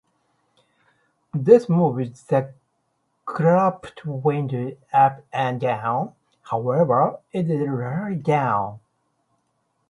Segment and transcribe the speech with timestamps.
[1.31, 2.55] This moves the
[3.23, 8.79] cropped "window" up and down, however it is rarely done.